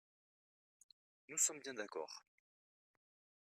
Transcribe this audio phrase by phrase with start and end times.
[1.27, 2.23] Nous sommes bien d’accord